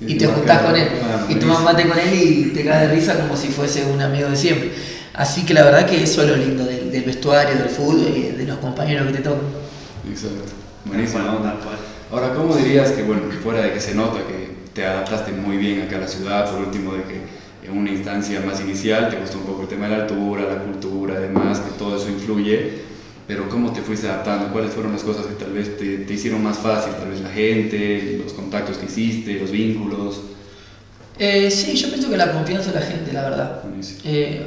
y 0.01 0.15
te 0.17 0.27
juntás 0.27 0.63
con 0.63 0.75
él, 0.77 0.89
Ah, 1.03 1.27
y 1.29 1.35
tomás 1.35 1.61
mate 1.63 1.87
con 1.87 1.99
él 1.99 2.15
y 2.15 2.45
te 2.55 2.65
caes 2.65 2.89
de 2.89 2.95
risa 2.97 3.21
como 3.21 3.37
si 3.37 3.49
fuese 3.49 3.85
un 3.85 4.01
amigo 4.01 4.31
de 4.31 4.37
siempre. 4.37 4.71
Así 5.15 5.45
que 5.45 5.53
la 5.53 5.65
verdad 5.65 5.85
que 5.87 6.03
eso 6.03 6.23
es 6.23 6.29
lo 6.31 6.37
lindo 6.37 6.65
del, 6.89 6.93
del 6.93 7.05
vestuario, 7.05 7.57
del 7.59 7.69
fútbol 7.69 8.13
y 8.17 8.23
de 8.37 8.45
los 8.45 8.59
compañeros 8.59 9.07
que 9.09 9.19
te 9.19 9.23
tocan. 9.23 9.47
Exacto. 10.09 10.53
Buenísimo. 10.85 11.25
Tal 11.25 11.39
cual, 11.39 11.43
tal 11.43 11.59
cual. 11.59 11.77
Ahora, 12.11 12.35
¿cómo 12.35 12.57
dirías 12.57 12.93
que, 12.93 13.03
bueno, 13.03 13.23
fuera 13.43 13.63
de 13.63 13.73
que 13.73 13.81
se 13.81 13.95
nota 13.95 14.19
que 14.27 14.49
te 14.73 14.85
adaptaste 14.85 15.33
muy 15.33 15.57
bien 15.57 15.83
acá 15.83 15.97
a 15.97 16.01
la 16.01 16.09
ciudad, 16.09 16.51
por 16.51 16.61
último, 16.61 16.95
de 16.95 17.03
que 17.03 17.69
en 17.69 17.77
una 17.77 17.91
instancia 17.91 18.41
más 18.41 18.61
inicial 18.61 19.11
te 19.11 19.19
costó 19.19 19.39
un 19.39 19.45
poco 19.45 19.63
el 19.63 19.69
tema 19.69 19.89
de 19.89 19.97
la 19.97 20.03
altura, 20.05 20.45
la 20.45 20.63
cultura, 20.63 21.15
además, 21.17 21.61
que 21.61 21.77
todo 21.79 21.97
eso 21.97 22.09
influye, 22.09 22.89
pero 23.27 23.49
¿cómo 23.51 23.73
te 23.73 23.83
fuiste 23.83 24.09
adaptando? 24.09 24.51
¿Cuáles 24.53 24.73
fueron 24.73 24.93
las 24.93 25.03
cosas 25.03 25.27
que 25.27 25.35
tal 25.35 25.53
vez 25.53 25.77
te, 25.77 25.99
te 25.99 26.15
hicieron 26.15 26.43
más 26.43 26.59
fácil? 26.59 26.95
Tal 26.95 27.11
vez 27.11 27.21
la 27.21 27.29
gente, 27.29 28.21
los 28.25 28.33
contactos 28.33 28.79
que 28.79 28.87
hiciste, 28.87 29.35
los 29.35 29.51
vínculos. 29.51 30.23
Eh, 31.19 31.51
sí, 31.51 31.75
yo 31.75 31.89
pienso 31.89 32.09
que 32.09 32.17
la 32.17 32.33
confianza 32.33 32.73
de 32.73 32.81
la 32.81 32.87
gente, 32.87 33.13
la 33.13 33.23
verdad. 33.23 33.63
Eh, 34.05 34.47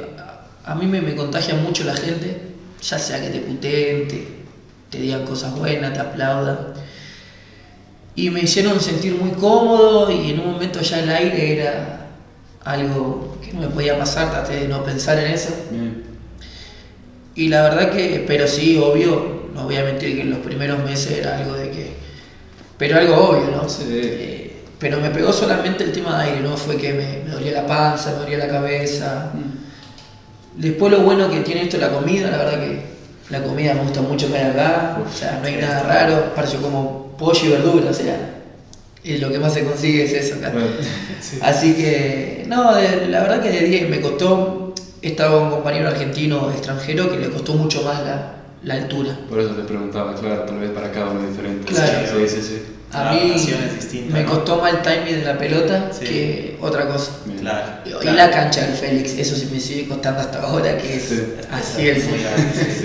a 0.64 0.74
mí 0.74 0.86
me, 0.86 1.00
me 1.00 1.14
contagia 1.14 1.54
mucho 1.54 1.84
la 1.84 1.96
gente, 1.96 2.40
ya 2.80 2.98
sea 2.98 3.20
que 3.20 3.30
te 3.30 3.40
puteen, 3.40 4.08
te, 4.08 4.28
te 4.90 4.98
digan 4.98 5.24
cosas 5.24 5.54
buenas, 5.56 5.92
te 5.92 6.00
aplaudan. 6.00 6.58
Y 8.14 8.30
me 8.30 8.40
hicieron 8.40 8.80
sentir 8.80 9.14
muy 9.14 9.30
cómodo 9.30 10.10
y 10.10 10.30
en 10.30 10.40
un 10.40 10.52
momento 10.52 10.80
ya 10.80 11.00
el 11.00 11.10
aire 11.10 11.60
era 11.60 12.08
algo 12.64 13.38
que 13.42 13.52
no 13.54 13.60
me 13.60 13.68
podía 13.68 13.98
pasar, 13.98 14.30
traté 14.30 14.60
de 14.60 14.68
no 14.68 14.84
pensar 14.84 15.18
en 15.18 15.32
eso. 15.32 15.54
Bien. 15.70 16.04
Y 17.34 17.48
la 17.48 17.62
verdad 17.62 17.90
que, 17.90 18.22
pero 18.26 18.46
sí, 18.46 18.76
obvio, 18.76 19.48
no 19.54 19.64
voy 19.64 19.76
a 19.76 19.84
mentir 19.84 20.16
que 20.16 20.22
en 20.22 20.30
los 20.30 20.40
primeros 20.40 20.84
meses 20.84 21.18
era 21.18 21.38
algo 21.38 21.54
de 21.54 21.70
que, 21.70 21.92
pero 22.76 22.98
algo 22.98 23.16
obvio, 23.16 23.50
¿no? 23.50 23.68
Sí. 23.68 23.84
Eh, 23.88 24.52
pero 24.78 25.00
me 25.00 25.10
pegó 25.10 25.32
solamente 25.32 25.84
el 25.84 25.92
tema 25.92 26.18
de 26.18 26.30
aire, 26.30 26.40
no 26.42 26.56
fue 26.56 26.76
que 26.76 26.92
me, 26.92 27.22
me 27.24 27.30
dolía 27.30 27.52
la 27.52 27.66
panza, 27.66 28.10
me 28.12 28.18
dolía 28.18 28.38
la 28.38 28.48
cabeza. 28.48 29.32
Después 30.56 30.92
lo 30.92 31.00
bueno 31.00 31.30
que 31.30 31.40
tiene 31.40 31.62
esto 31.62 31.78
la 31.78 31.90
comida, 31.90 32.30
la 32.30 32.38
verdad 32.38 32.60
que 32.60 32.80
la 33.30 33.42
comida 33.42 33.74
me 33.74 33.82
gusta 33.82 34.02
mucho 34.02 34.26
comer 34.26 34.50
acá, 34.50 34.98
o 35.06 35.16
sea, 35.16 35.38
no 35.40 35.46
hay 35.48 35.56
nada 35.56 35.82
raro, 35.84 36.32
parece 36.34 36.58
como 36.58 37.14
pollo 37.18 37.40
y 37.46 37.48
verdura, 37.48 37.90
o 37.90 37.94
sea, 37.94 38.34
y 39.04 39.16
lo 39.18 39.30
que 39.30 39.38
más 39.38 39.54
se 39.54 39.64
consigue 39.64 40.04
es 40.04 40.12
eso 40.12 40.36
acá. 40.36 40.52
Así 41.40 41.74
que, 41.74 42.44
no, 42.48 42.74
de- 42.74 43.06
la 43.08 43.22
verdad 43.22 43.40
que 43.42 43.50
de 43.50 43.60
10 43.66 43.88
me 43.88 44.00
costó, 44.00 44.74
estaba 45.00 45.36
con 45.38 45.44
un 45.44 45.50
compañero 45.54 45.88
argentino 45.88 46.50
extranjero 46.52 47.10
que 47.10 47.18
le 47.18 47.30
costó 47.30 47.54
mucho 47.54 47.82
más 47.82 48.00
la, 48.04 48.34
la 48.62 48.74
altura. 48.74 49.16
Por 49.28 49.40
eso 49.40 49.50
te 49.50 49.62
preguntaba, 49.62 50.14
claro, 50.14 50.42
tal 50.42 50.58
vez 50.58 50.70
para 50.70 50.92
cada 50.92 51.10
uno 51.10 51.22
es 51.22 51.30
diferente. 51.30 51.72
Claro. 51.72 52.06
Sí, 52.06 52.28
sí, 52.28 52.42
sí. 52.42 52.62
A 52.94 53.12
mí 53.12 53.34
me 54.10 54.22
¿no? 54.22 54.30
costó 54.30 54.60
más 54.60 54.74
el 54.74 54.82
timing 54.82 55.20
de 55.20 55.24
la 55.24 55.38
pelota 55.38 55.90
Sí. 55.92 56.04
que 56.04 56.58
otra 56.60 56.86
cosa. 56.88 57.12
Claro. 57.40 57.66
Y 57.86 57.90
claro. 57.90 58.16
la 58.16 58.30
cancha 58.30 58.60
del 58.66 58.74
Félix, 58.76 59.12
eso 59.18 59.34
sí 59.34 59.48
me 59.52 59.58
sigue 59.60 59.88
costando 59.88 60.20
hasta 60.20 60.42
ahora, 60.42 60.76
que 60.76 60.96
es 60.96 61.02
Sí. 61.04 61.22
así 61.50 61.88
el 61.88 62.00
fútbol. 62.02 62.18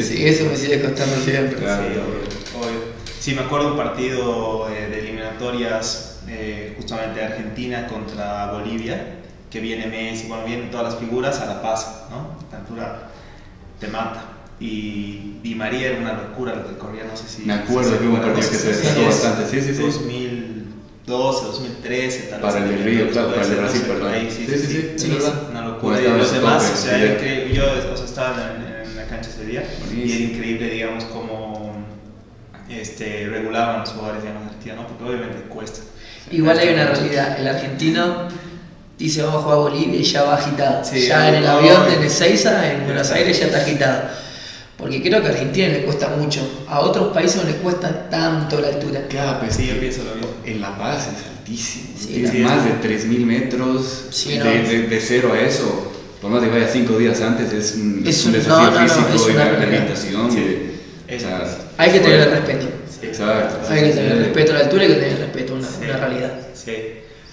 Sí, 0.01 0.25
eso 0.25 0.45
me 0.45 0.55
sigue 0.55 0.81
costando 0.81 1.15
siempre. 1.23 1.59
Claro. 1.59 1.83
Sí, 1.83 1.89
obvio, 1.99 2.67
obvio. 2.67 2.79
Sí, 3.19 3.33
me 3.33 3.41
acuerdo 3.41 3.71
un 3.71 3.77
partido 3.77 4.69
eh, 4.69 4.87
de 4.89 4.99
eliminatorias 4.99 6.19
eh, 6.29 6.73
justamente 6.77 7.19
de 7.19 7.25
Argentina 7.25 7.87
contra 7.87 8.51
Bolivia, 8.51 9.15
que 9.51 9.59
viene 9.59 9.87
Messi, 9.87 10.27
bueno, 10.27 10.45
vienen 10.45 10.71
todas 10.71 10.93
las 10.93 10.99
figuras 11.01 11.39
a 11.41 11.45
La 11.47 11.61
Paz, 11.61 12.03
¿no? 12.09 12.37
La 12.51 12.57
altura 12.59 13.09
te 13.79 13.87
mata. 13.87 14.23
Y 14.59 15.39
Di 15.43 15.53
María 15.55 15.89
era 15.89 15.99
una 15.99 16.13
locura 16.13 16.55
lo 16.55 16.67
que 16.67 16.77
corría, 16.77 17.03
no 17.03 17.15
sé 17.15 17.27
si... 17.27 17.43
Me 17.43 17.53
acuerdo 17.53 17.91
si 17.91 17.97
que 17.99 18.07
hubo 18.07 18.15
un 18.15 18.21
partido 18.21 18.49
que 18.49 18.55
se 18.55 18.69
destacó 18.69 19.01
es 19.01 19.05
bastante, 19.05 19.49
sí, 19.49 19.61
sí, 19.61 19.75
sí. 19.75 19.81
2012, 19.81 21.45
2013, 21.45 22.19
tal 22.23 22.41
vez. 22.41 22.53
Para 22.53 22.65
el 22.65 22.83
Río, 22.83 23.09
claro, 23.11 23.35
para 23.35 23.45
el 23.45 23.55
Brasil, 23.55 23.81
perdón. 23.87 24.13
ahí, 24.13 24.31
sí, 24.31 24.45
sí, 24.47 24.57
sí. 24.57 24.91
es 24.95 25.01
Sí. 25.01 25.17
Una 25.51 25.59
Como 25.59 25.69
locura. 25.69 26.01
Y 26.01 26.07
los 26.07 26.31
demás, 26.33 26.71
o 26.73 26.75
sea, 26.75 26.97
sí. 26.97 27.03
era 27.03 27.13
increíble. 27.13 27.53
yo 27.53 27.63
o 27.93 27.97
sea, 27.97 28.05
estaba 28.05 28.55
en, 28.55 28.87
en 28.89 28.95
la 28.95 29.05
cancha 29.05 29.29
ese 29.29 29.45
día 29.45 29.63
y 29.95 30.11
era 30.11 30.23
increíble, 30.33 30.69
digamos, 30.69 31.03
cómo 31.05 31.85
este, 32.69 33.27
regulaban 33.29 33.81
los 33.81 33.89
jugadores 33.89 34.23
de 34.23 34.29
Argentina, 34.29 34.75
¿no? 34.75 34.87
Porque 34.87 35.03
obviamente 35.03 35.41
cuesta. 35.49 35.81
Igual 36.31 36.59
hay 36.59 36.73
una 36.73 36.87
realidad, 36.87 37.39
el 37.39 37.47
argentino 37.47 38.27
dice 38.97 39.21
vamos 39.21 39.41
a 39.41 39.43
jugar 39.43 39.57
a 39.57 39.61
Bolivia 39.61 39.99
y 39.99 40.03
ya 40.03 40.23
va 40.23 40.35
agitado. 40.35 40.83
Sí, 40.83 41.07
ya 41.07 41.29
en 41.29 41.35
el 41.35 41.47
avión 41.47 41.85
de 41.85 42.05
Ezeiza, 42.05 42.71
en 42.71 42.85
Buenos 42.85 43.11
Aires 43.11 43.39
ya 43.39 43.45
está 43.45 43.59
agitado. 43.59 44.09
Porque 44.77 45.01
creo 45.01 45.21
que 45.21 45.27
a 45.27 45.31
Argentina 45.31 45.67
le 45.69 45.81
cuesta 45.83 46.09
mucho, 46.09 46.65
a 46.67 46.81
otros 46.81 47.11
países 47.13 47.37
no 47.43 47.49
les 47.49 47.55
cuesta 47.57 48.09
tanto 48.09 48.61
la 48.61 48.67
altura. 48.67 49.07
Claro, 49.09 49.39
pues 49.39 49.55
Sí, 49.55 49.65
yo 49.67 49.79
pienso 49.79 50.03
lo 50.03 50.13
mismo. 50.15 50.29
En 50.45 50.61
La 50.61 50.77
Paz 50.77 51.07
es 51.07 51.25
altísimo. 51.39 51.85
Sí, 51.97 52.23
es 52.23 52.33
más 52.41 52.63
de 52.63 52.79
3.000 52.87 53.25
metros. 53.25 54.05
Sí, 54.11 54.37
de, 54.37 54.39
no. 54.39 54.45
de, 54.45 54.87
de 54.87 54.99
cero 54.99 55.31
a 55.33 55.39
eso. 55.41 55.91
Por 56.21 56.29
más 56.31 56.43
que 56.43 56.49
vaya 56.49 56.67
cinco 56.67 56.97
días 56.97 57.21
antes, 57.21 57.51
es 57.53 57.75
un, 57.75 58.03
Es 58.05 58.23
un 58.25 58.27
un- 58.33 58.37
desafío 58.39 58.71
no, 58.71 58.71
no, 58.71 58.81
no, 58.81 58.87
físico 58.87 59.15
es 59.15 59.27
y 59.27 59.31
una 59.31 59.45
alimentación. 59.45 60.21
O 60.27 61.19
sea, 61.19 61.57
Hay 61.77 61.91
que 61.91 61.99
tener 61.99 62.19
el 62.21 62.31
respeto. 62.31 62.67
Exacto. 63.01 63.67
Hay 63.73 63.81
que 63.81 63.89
tener 63.89 64.11
el 64.11 64.19
respeto 64.25 64.51
a 64.51 64.55
la 64.55 64.59
altura 64.61 64.83
y 64.83 64.87
hay 64.87 64.93
que 64.95 64.99
tener 65.01 65.19
respeto 65.19 65.53
a 65.53 65.55
una, 65.57 65.67
Sí. 65.67 65.75
una 65.85 65.97
realidad. 65.97 66.33
Sí. 66.53 66.71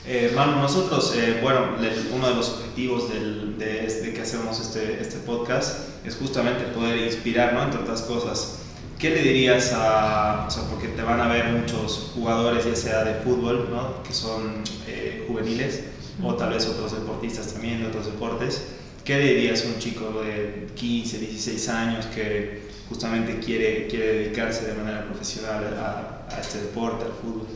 Eh, 0.06 0.32
Manu, 0.36 0.60
nosotros, 0.60 1.14
eh, 1.16 1.38
bueno, 1.42 1.78
le- 1.80 2.14
uno 2.14 2.28
de 2.28 2.34
los 2.34 2.50
objetivos 2.50 3.08
del, 3.10 3.56
de, 3.58 4.12
que 4.14 4.20
hacemos 4.20 4.60
este, 4.60 5.00
este 5.00 5.16
podcast 5.18 5.88
es 6.06 6.16
justamente 6.16 6.64
poder 6.64 6.98
inspirar, 6.98 7.54
¿no? 7.54 7.62
Entre 7.62 7.80
otras 7.80 8.02
cosas. 8.02 8.58
¿Qué 8.98 9.10
le 9.10 9.22
dirías 9.22 9.72
a, 9.74 10.44
o 10.46 10.50
sea, 10.50 10.62
porque 10.70 10.88
te 10.88 11.02
van 11.02 11.20
a 11.20 11.28
ver 11.28 11.46
muchos 11.46 12.10
jugadores, 12.14 12.64
ya 12.66 12.76
sea 12.76 13.04
de 13.04 13.14
fútbol, 13.22 13.68
¿no? 13.70 14.02
Que 14.02 14.12
son 14.12 14.62
eh, 14.86 15.24
juveniles, 15.26 15.84
o 16.22 16.34
tal 16.34 16.50
vez 16.50 16.66
otros 16.66 16.92
deportistas 16.92 17.54
también 17.54 17.80
de 17.80 17.86
otros 17.88 18.06
deportes. 18.06 18.62
¿Qué 19.04 19.16
le 19.18 19.34
dirías 19.34 19.64
a 19.64 19.68
un 19.68 19.78
chico 19.78 20.22
de 20.22 20.66
15, 20.74 21.18
16 21.18 21.68
años 21.70 22.06
que 22.14 22.62
justamente 22.88 23.38
quiere, 23.38 23.86
quiere 23.86 24.18
dedicarse 24.18 24.66
de 24.66 24.74
manera 24.74 25.04
profesional 25.06 25.64
a 26.30 26.40
este 26.40 26.58
deporte, 26.60 27.04
al 27.04 27.12
fútbol? 27.12 27.46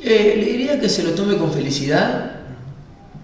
Eh, 0.00 0.34
le 0.36 0.44
diría 0.44 0.80
que 0.80 0.88
se 0.88 1.02
lo 1.02 1.10
tome 1.12 1.36
con 1.36 1.52
felicidad, 1.52 2.32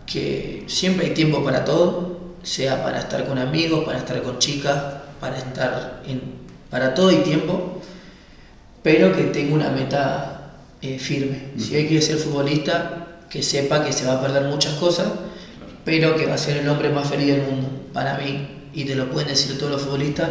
que 0.07 0.65
siempre 0.67 1.07
hay 1.07 1.15
tiempo 1.15 1.45
para 1.45 1.65
todo, 1.65 2.35
sea 2.43 2.83
para 2.83 3.01
estar 3.01 3.27
con 3.27 3.39
amigos, 3.39 3.85
para 3.85 3.99
estar 3.99 4.21
con 4.23 4.39
chicas, 4.39 4.77
para 5.21 5.39
estar 5.39 6.03
en, 6.07 6.21
para 6.71 6.95
todo 6.95 7.09
hay 7.09 7.19
tiempo, 7.19 7.81
pero 8.83 9.15
que 9.15 9.25
tenga 9.25 9.55
una 9.55 9.71
meta 9.71 10.53
eh, 10.81 10.99
firme. 10.99 11.51
Si 11.59 11.77
hoy 11.77 11.87
quiere 11.87 12.03
ser 12.03 12.17
futbolista, 12.17 13.21
que 13.31 13.43
sepa 13.43 13.85
que 13.85 13.93
se 13.93 14.07
va 14.07 14.15
a 14.15 14.23
perder 14.23 14.45
muchas 14.45 14.75
cosas, 14.75 15.09
pero 15.85 16.17
que 16.17 16.27
va 16.27 16.35
a 16.35 16.39
ser 16.39 16.59
el 16.59 16.69
hombre 16.69 16.89
más 16.89 17.09
feliz 17.09 17.29
del 17.29 17.43
mundo, 17.43 17.69
para 17.93 18.19
mí, 18.19 18.49
y 18.75 18.85
te 18.85 18.95
lo 18.95 19.11
pueden 19.11 19.29
decir 19.29 19.59
todos 19.59 19.73
los 19.73 19.83
futbolistas, 19.83 20.31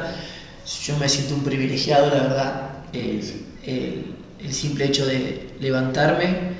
yo 0.83 0.97
me 0.97 1.07
siento 1.07 1.35
un 1.35 1.43
privilegiado, 1.43 2.07
la 2.07 2.23
verdad. 2.23 2.69
Eh, 2.93 3.21
el, 3.65 4.15
el 4.43 4.53
simple 4.53 4.85
hecho 4.85 5.05
de 5.05 5.49
levantarme, 5.59 6.51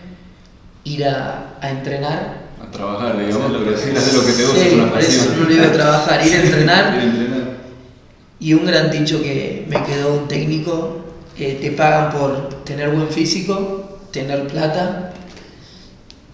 ir 0.84 1.06
a, 1.06 1.56
a 1.62 1.70
entrenar. 1.70 2.42
A 2.62 2.72
trabajar, 2.72 3.18
digamos, 3.18 3.46
Hacer 3.46 3.52
lo 3.52 3.64
pero 3.66 3.76
que- 3.76 3.82
sí, 3.82 3.90
hacer 3.98 4.14
lo 4.14 4.26
que 4.26 4.32
te 4.34 4.44
gusta, 4.44 4.60
Sí, 4.62 4.68
es 4.68 4.74
una 4.74 4.90
por 4.92 5.00
eso 5.00 5.18
pasión. 5.26 5.44
no 5.44 5.50
le 5.50 5.56
digo 5.56 5.72
trabajar, 5.74 6.28
ir 6.28 6.34
a 6.34 6.42
entrenar. 6.44 6.94
Ir 6.96 7.00
a 7.00 7.04
entrenar. 7.04 7.42
Y 8.40 8.54
un 8.54 8.66
gran 8.66 8.90
dicho 8.92 9.22
que 9.22 9.66
me 9.68 9.84
quedó 9.84 10.14
un 10.14 10.28
técnico, 10.28 11.06
eh, 11.38 11.58
te 11.62 11.72
pagan 11.72 12.12
por 12.12 12.64
tener 12.64 12.90
buen 12.90 13.08
físico, 13.10 14.00
tener 14.12 14.48
plata 14.48 15.14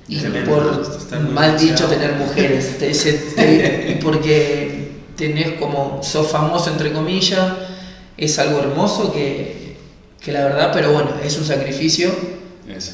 y 0.07 0.15
Excelente. 0.15 0.49
por 0.49 1.21
mal 1.33 1.57
dicho 1.59 1.85
tener 1.85 2.13
mujeres. 2.13 2.77
Te- 2.79 2.91
te- 2.91 3.91
y 3.91 3.95
porque 4.03 4.91
tenés 5.17 5.53
como, 5.53 6.01
sos 6.03 6.27
famoso 6.31 6.69
entre 6.71 6.93
comillas, 6.93 7.53
es 8.17 8.39
algo 8.39 8.59
hermoso 8.59 9.11
que, 9.13 9.66
que 10.21 10.31
la 10.31 10.43
verdad, 10.45 10.71
pero 10.73 10.91
bueno, 10.91 11.11
es 11.23 11.37
un 11.37 11.45
sacrificio, 11.45 12.11
Eso. 12.67 12.91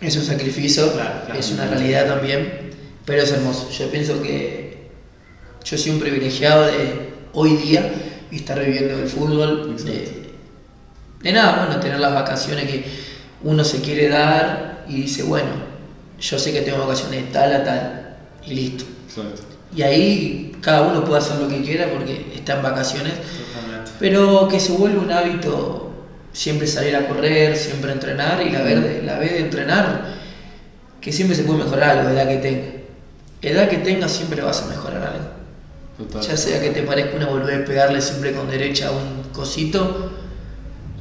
es 0.00 0.16
un 0.16 0.24
sacrificio, 0.24 0.92
Claro, 0.92 1.22
claro. 1.26 1.40
es 1.40 1.50
una 1.50 1.66
realidad 1.66 2.06
también, 2.06 2.70
pero 3.04 3.22
es 3.22 3.32
hermoso. 3.32 3.68
Yo 3.70 3.90
pienso 3.90 4.22
que 4.22 4.88
yo 5.64 5.76
soy 5.78 5.92
un 5.92 6.00
privilegiado 6.00 6.66
de 6.66 7.10
hoy 7.32 7.56
día 7.56 7.92
estar 8.30 8.58
viviendo 8.64 8.98
el 8.98 9.08
fútbol, 9.08 9.76
de, 9.84 10.30
de 11.22 11.32
nada, 11.32 11.64
bueno, 11.66 11.80
tener 11.80 11.98
las 12.00 12.14
vacaciones 12.14 12.64
que 12.66 12.84
uno 13.42 13.64
se 13.64 13.80
quiere 13.80 14.08
dar 14.08 14.84
y 14.88 15.02
dice, 15.02 15.22
bueno, 15.24 15.48
yo 16.20 16.38
sé 16.38 16.52
que 16.52 16.60
tengo 16.62 16.78
vacaciones 16.78 17.24
de 17.26 17.32
tal 17.32 17.52
a 17.54 17.64
tal 17.64 18.16
y 18.46 18.54
listo. 18.54 18.84
Exacto. 19.08 19.42
Y 19.74 19.82
ahí 19.82 20.52
cada 20.60 20.82
uno 20.82 21.04
puede 21.04 21.18
hacer 21.18 21.36
lo 21.38 21.48
que 21.48 21.62
quiera 21.62 21.88
porque 21.90 22.26
está 22.34 22.56
en 22.56 22.62
vacaciones, 22.62 23.14
Totalmente. 23.14 23.90
pero 23.98 24.46
que 24.48 24.60
se 24.60 24.72
vuelva 24.72 25.02
un 25.02 25.10
hábito 25.12 25.89
siempre 26.32 26.66
salir 26.66 26.94
a 26.96 27.08
correr, 27.08 27.56
siempre 27.56 27.92
entrenar 27.92 28.42
y 28.46 28.50
la, 28.50 28.62
verde, 28.62 29.02
la 29.04 29.18
vez 29.18 29.32
de 29.32 29.38
entrenar, 29.40 30.14
que 31.00 31.12
siempre 31.12 31.36
se 31.36 31.44
puede 31.44 31.64
mejorar 31.64 31.98
algo, 31.98 32.10
edad 32.10 32.28
que 32.28 32.36
tenga. 32.36 32.66
Edad 33.42 33.68
que 33.68 33.78
tenga 33.78 34.08
siempre 34.08 34.42
vas 34.42 34.62
a 34.62 34.66
mejorar 34.66 35.02
algo. 35.02 35.24
Total. 35.98 36.22
Ya 36.22 36.36
sea 36.36 36.60
que 36.60 36.70
te 36.70 36.82
parezca 36.82 37.16
una 37.16 37.26
boludez 37.28 37.66
pegarle 37.66 38.00
siempre 38.00 38.32
con 38.32 38.50
derecha 38.50 38.88
a 38.88 38.92
un 38.92 39.22
cosito, 39.32 40.12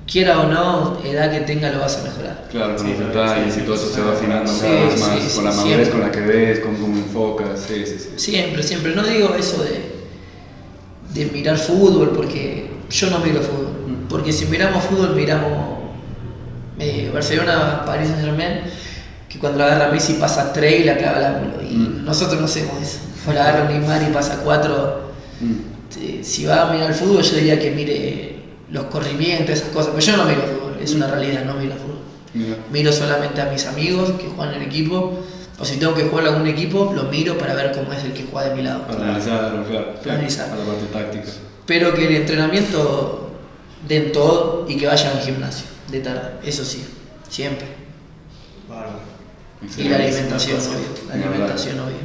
quiera 0.08 0.42
o 0.42 0.48
no, 0.48 1.02
edad 1.06 1.32
que 1.32 1.42
tenga 1.42 1.70
lo 1.72 1.80
vas 1.80 1.98
a 1.98 2.04
mejorar. 2.04 2.48
Claro, 2.50 2.76
con 2.76 2.86
Sí, 2.86 2.94
los 2.94 2.98
sí, 2.98 3.04
detalles 3.04 3.54
sí, 3.54 3.60
y 3.62 3.64
todo 3.64 3.76
eso 3.76 3.90
se 3.90 4.02
va 4.02 4.14
afinando 4.14 4.52
sí, 4.52 4.62
cada 4.62 4.86
vez 4.86 5.00
más, 5.00 5.20
sí, 5.20 5.36
con 5.36 5.46
la 5.46 5.52
siempre. 5.52 5.54
madurez 5.54 5.90
con 5.90 6.02
la 6.02 6.12
que 6.12 6.22
ves, 6.22 6.60
con 6.60 6.76
cómo 6.78 6.98
enfocas, 6.98 7.60
sí, 7.68 7.86
sí, 7.86 7.98
sí. 8.00 8.10
Siempre, 8.16 8.64
siempre. 8.64 8.96
No 8.96 9.04
digo 9.04 9.36
eso 9.36 9.64
de, 9.64 9.82
de 11.14 11.26
mirar 11.32 11.58
fútbol, 11.58 12.12
porque 12.16 12.70
yo 12.90 13.10
no 13.10 13.20
miro 13.20 13.42
fútbol. 13.42 13.68
Porque 14.10 14.32
si 14.34 14.46
miramos 14.46 14.84
fútbol, 14.84 15.16
miramos 15.16 15.80
eh, 16.80 17.10
Barcelona, 17.14 17.84
Paris 17.86 18.10
Saint 18.10 18.24
Germain, 18.24 18.62
que 19.28 19.38
cuando 19.40 19.60
la 19.60 19.66
agarra 19.66 19.92
Messi 19.92 20.14
pasa 20.14 20.52
3 20.54 20.82
y 20.82 20.84
la 20.86 20.98
clava 20.98 21.18
al 21.18 21.26
ángulo. 21.26 21.62
Y 21.64 21.76
Mm. 21.76 22.06
nosotros 22.06 22.40
no 22.40 22.46
hacemos 22.46 22.82
eso. 22.82 23.00
O 23.28 23.34
la 23.34 23.48
agarra 23.50 23.70
Neymar 23.70 24.02
y 24.04 24.14
pasa 24.14 24.40
4. 24.44 25.12
Mm. 25.42 26.24
Si 26.24 26.46
va 26.46 26.70
a 26.70 26.74
mirar 26.74 26.94
fútbol, 26.94 27.22
yo 27.24 27.36
diría 27.36 27.60
que 27.60 27.72
mire 27.72 28.36
los 28.72 28.86
corrimientos, 28.86 29.50
esas 29.56 29.70
cosas. 29.70 29.92
Pero 29.96 30.06
yo 30.06 30.18
no 30.18 30.26
miro 30.26 30.42
fútbol, 30.44 30.78
es 30.82 30.94
una 30.94 31.08
realidad, 31.08 31.46
no 31.46 31.56
miro 31.56 31.76
fútbol. 31.76 32.00
Miro 32.72 32.92
solamente 32.94 33.42
a 33.42 33.46
mis 33.46 33.66
amigos 33.66 34.12
que 34.20 34.28
juegan 34.28 34.54
en 34.56 34.62
el 34.62 34.68
equipo. 34.68 35.20
O 35.60 35.66
si 35.66 35.78
tengo 35.78 35.94
que 35.94 36.04
jugar 36.04 36.26
algún 36.28 36.48
equipo, 36.48 36.94
lo 36.96 37.04
miro 37.04 37.38
para 37.38 37.54
ver 37.54 37.72
cómo 37.74 37.92
es 37.92 38.04
el 38.06 38.14
que 38.14 38.26
juega 38.32 38.50
de 38.50 38.56
mi 38.56 38.62
lado. 38.62 38.84
Para 38.88 39.04
analizarlo, 39.04 39.64
claro. 39.66 39.96
Para 40.02 40.14
analizar. 40.16 40.48
A 40.50 40.56
la 40.56 40.64
parte 40.64 40.86
táctica. 40.94 41.32
Pero 41.70 41.94
que 41.94 42.08
el 42.08 42.16
entrenamiento 42.16 43.30
den 43.88 44.12
todo 44.12 44.66
y 44.68 44.76
que 44.76 44.88
vayan 44.88 45.18
al 45.18 45.22
gimnasio 45.22 45.68
de 45.92 46.00
tarde. 46.00 46.32
Eso 46.44 46.66
sí, 46.66 46.84
siempre. 47.30 47.68
Y 49.78 49.84
la 49.84 49.98
alimentación, 49.98 50.58
obvio. 50.60 51.08
La 51.08 51.14
alimentación, 51.14 51.80
obvio. 51.80 51.96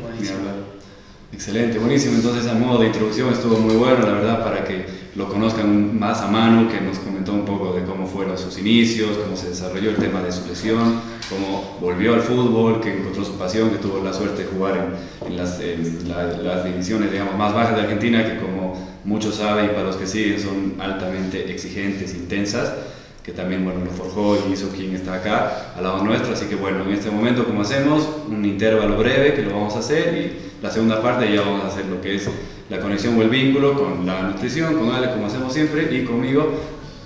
Excelente, 1.32 1.78
buenísimo. 1.78 2.16
Entonces, 2.16 2.46
a 2.46 2.52
modo 2.52 2.80
de 2.80 2.88
introducción 2.88 3.32
estuvo 3.32 3.56
muy 3.56 3.76
bueno, 3.76 4.00
la 4.00 4.12
verdad, 4.12 4.44
para 4.44 4.64
que 4.64 4.84
lo 5.14 5.30
conozcan 5.30 5.98
más 5.98 6.20
a 6.20 6.28
mano, 6.28 6.68
que 6.68 6.82
nos 6.82 6.98
comentó 6.98 7.32
un 7.32 7.46
poco 7.46 7.72
de 7.72 7.84
cómo 7.84 8.06
fueron 8.06 8.36
sus 8.36 8.58
inicios, 8.58 9.16
cómo 9.16 9.34
se 9.34 9.48
desarrolló 9.48 9.88
el 9.88 9.96
tema 9.96 10.20
de 10.20 10.30
su 10.30 10.46
lesión, 10.46 11.00
cómo 11.28 11.78
volvió 11.80 12.14
al 12.14 12.20
fútbol, 12.20 12.80
que 12.80 12.98
encontró 12.98 13.24
su 13.24 13.36
pasión, 13.38 13.70
que 13.70 13.76
tuvo 13.76 14.02
la 14.02 14.12
suerte 14.12 14.44
de 14.44 14.48
jugar 14.48 14.96
en, 15.26 15.36
las, 15.36 15.60
las, 16.08 16.64
divisiones 16.64 17.10
digamos, 17.10 17.36
más 17.36 17.54
bajas 17.54 17.76
de 17.76 17.82
Argentina, 17.82 18.24
que 18.24 18.38
como 18.38 18.74
muchos 19.04 19.36
saben 19.36 19.66
y 19.66 19.68
para 19.68 19.84
los 19.84 19.96
que 19.96 20.06
siguen 20.06 20.40
son 20.40 20.74
altamente 20.80 21.50
exigentes, 21.50 22.14
intensas 22.14 22.72
que 23.24 23.32
también 23.32 23.64
bueno, 23.64 23.82
lo 23.82 23.90
forjó 23.90 24.36
y 24.36 24.52
hizo 24.52 24.68
quien 24.68 24.94
está 24.94 25.14
acá 25.14 25.72
al 25.76 25.82
lado 25.82 26.04
nuestro. 26.04 26.34
Así 26.34 26.44
que 26.44 26.56
bueno, 26.56 26.84
en 26.84 26.92
este 26.92 27.10
momento 27.10 27.44
como 27.44 27.62
hacemos, 27.62 28.06
un 28.28 28.44
intervalo 28.44 28.98
breve 28.98 29.32
que 29.32 29.42
lo 29.42 29.54
vamos 29.54 29.74
a 29.76 29.78
hacer 29.78 30.14
y 30.14 30.62
la 30.62 30.70
segunda 30.70 31.00
parte 31.00 31.32
ya 31.32 31.40
vamos 31.40 31.64
a 31.64 31.68
hacer 31.68 31.86
lo 31.86 32.00
que 32.02 32.16
es 32.16 32.28
la 32.68 32.80
conexión 32.80 33.18
o 33.18 33.22
el 33.22 33.30
vínculo 33.30 33.74
con 33.74 34.04
la 34.04 34.22
nutrición, 34.22 34.74
con 34.74 34.90
Ale 34.90 35.10
como 35.10 35.26
hacemos 35.26 35.52
siempre 35.54 35.88
y 35.90 36.04
conmigo 36.04 36.52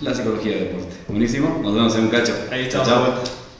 la 0.00 0.12
psicología 0.12 0.56
del 0.56 0.64
deporte. 0.64 0.96
Buenísimo, 1.06 1.60
nos 1.62 1.74
vemos 1.74 1.94
en 1.94 2.02
un 2.02 2.08
cacho. 2.08 2.34
Ahí 2.50 2.62
estamos. 2.62 2.88
chao. 2.88 3.37